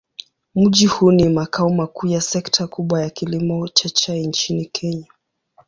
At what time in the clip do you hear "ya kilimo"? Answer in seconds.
3.01-3.67